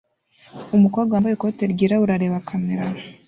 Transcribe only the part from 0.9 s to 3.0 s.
wambaye ikoti ryirabura areba kamera